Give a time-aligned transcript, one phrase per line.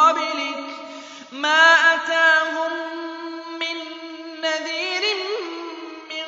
[0.00, 0.64] قبلك.
[1.32, 2.72] ما أتاهم
[3.60, 3.76] من
[4.40, 5.16] نذير
[6.10, 6.26] من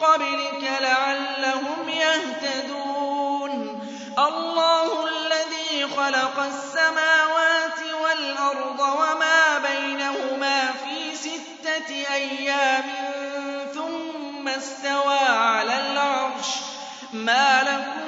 [0.00, 3.80] قبلك لعلهم يهتدون.
[4.18, 12.84] الله الذي خلق السماوات والأرض وما بينهما في ستة أيام
[13.74, 16.48] ثم استوى على العرش.
[17.12, 18.07] ما لكم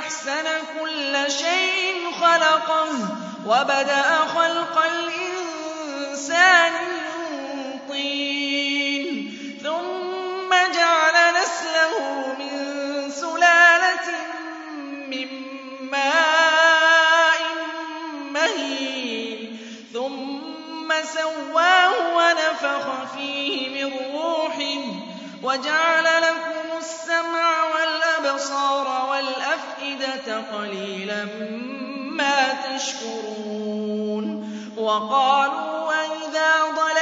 [0.00, 0.44] أحسن
[0.80, 2.88] كل شيء خلقه
[3.46, 4.02] وبدأ
[4.34, 9.08] خلق الإنسان من طين
[9.62, 14.08] ثم جعل نسله من سلالة
[15.08, 15.28] من
[15.90, 17.40] ماء
[18.30, 19.58] مهين
[19.92, 24.82] ثم سواه ونفخ فيه من روحه
[25.42, 27.49] وجعل لكم السمع
[28.30, 31.24] والأبصار والأفئدة قليلا
[32.10, 34.26] ما تشكرون
[34.76, 36.99] وقالوا أئذا ضللنا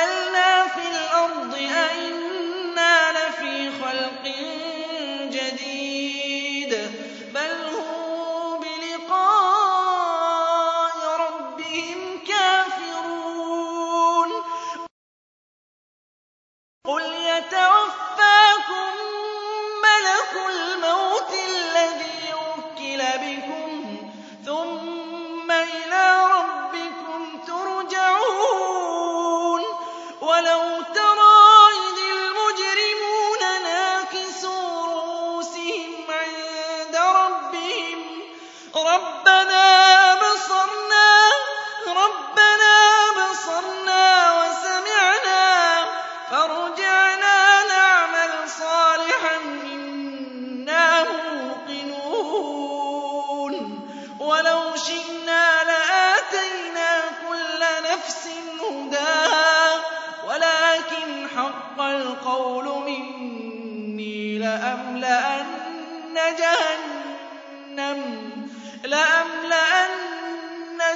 [64.59, 66.17] لأملأن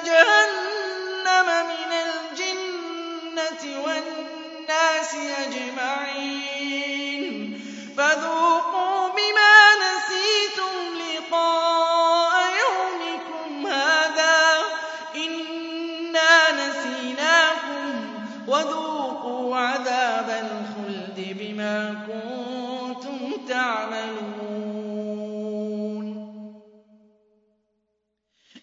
[0.04, 7.32] جهنم من الجنة والناس أجمعين.
[7.96, 14.38] فذوقوا بما نسيتم لقاء يومكم هذا.
[15.16, 17.84] إنا نسيناكم
[18.48, 21.78] وذوقوا عذاب الخلد بما
[23.02, 25.02] كنتم تعملون.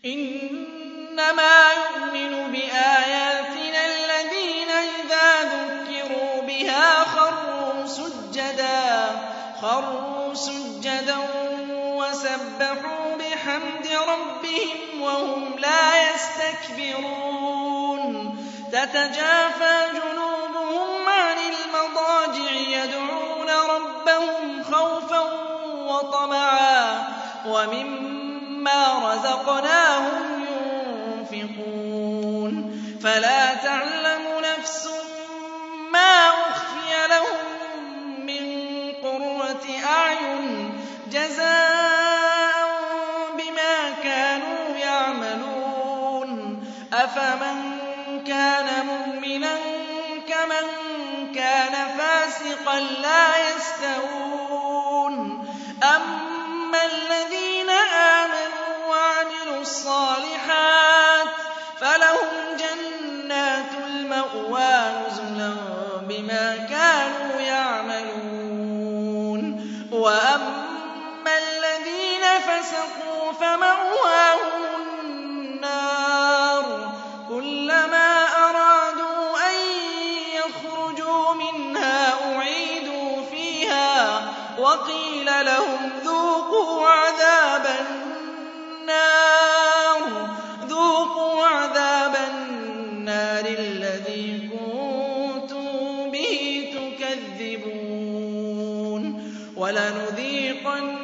[0.06, 9.22] إنما يؤمن بآياتنا الذين إذا ذكروا بها خروا سجدا
[9.62, 11.18] خروا سجدا
[12.00, 17.50] وسبحوا بحمد ربهم وهم لا يستكبرون.
[18.72, 20.39] تتجافى جنوبهم
[24.72, 25.20] خوفا
[25.88, 27.08] وطمعا
[27.46, 30.46] ومما رزقناهم
[31.32, 32.82] ينفقون.
[33.04, 34.90] فلا تعلم نفس
[35.92, 37.46] ما أخفي لهم
[38.26, 38.44] من
[39.04, 40.82] قرة أعين.
[41.12, 41.59] جزاء
[70.09, 74.64] وَأَمَّا الَّذِينَ فَسَقُوا فَمَأْوَاهُمُ
[75.02, 76.64] النَّارُ
[77.29, 79.56] كُلَّمَا أَرَادُوا أَن
[80.34, 84.22] يَخْرُجُوا مِنْهَا أُعِيدُوا فِيهَا
[84.59, 89.48] وَقِيلَ لَهُمْ ذُوقُوا عَذَابَ النَّارِ
[99.59, 100.96] وَلَنُذِيقَنَّهُم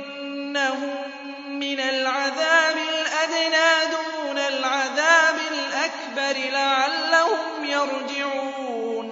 [1.47, 9.07] مِّنَ الْعَذَابِ الْأَدْنَىٰ دُونَ الْعَذَابِ الْأَكْبَرِ لَعَلَّهُمْ يَرْجِعُونَ.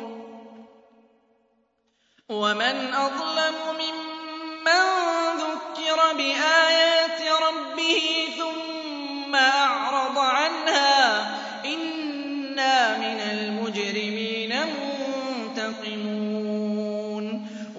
[2.30, 4.84] وَمَنْ أَظْلَمُ مِمَّن
[5.44, 8.63] ذُكِّرَ بِآيَاتِ رَبِّهِ ثُمَّ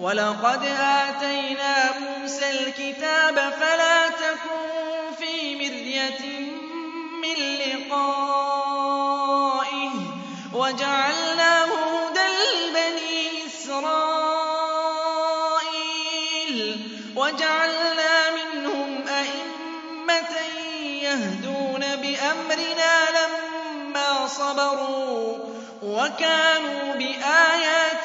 [0.05, 4.61] وَلَقَدْ آتَيْنَا مُوسَى الْكِتَابَ فَلَا تَكُن
[5.19, 6.25] فِي مِرْيَةٍ
[7.21, 8.71] مِّن لِّقَائِهِ
[10.53, 13.97] وَجَعَلْنَاهُ هُدًى لِّبَنِي إِسْرَائِيلَ
[17.15, 20.33] وَجَعَلْنَا مِنْهُمْ أَئِمَّةً
[21.01, 25.37] يَهْدُونَ بِأَمْرِنَا لَمَّا صَبَرُوا
[25.83, 28.04] وَكَانُوا بِآيَاتِنَا